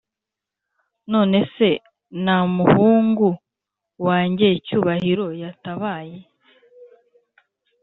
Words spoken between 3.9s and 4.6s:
wanjye